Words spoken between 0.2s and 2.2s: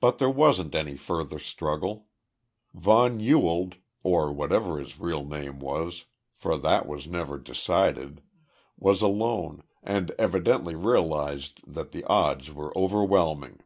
wasn't any further struggle.